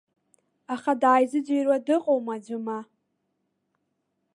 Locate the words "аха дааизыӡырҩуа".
0.73-1.77